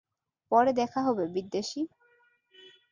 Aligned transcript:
পরে 0.51 0.71
দেখা 0.73 0.99
হবে, 1.01 1.23
বিদ্বেষী! 1.27 1.81